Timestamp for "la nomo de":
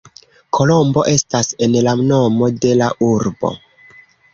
1.89-2.77